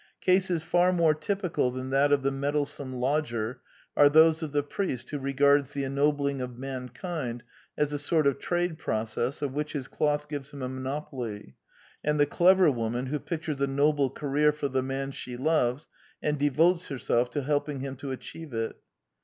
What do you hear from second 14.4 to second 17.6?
for the man she loves, and devotes herself to